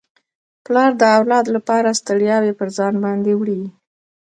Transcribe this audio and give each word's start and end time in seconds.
پلار 0.65 0.91
د 1.01 1.03
اولاد 1.17 1.45
لپاره 1.55 1.97
ستړياوي 1.99 2.53
پر 2.59 2.67
ځان 2.77 2.93
باندي 3.03 3.33
وړي. 3.35 3.61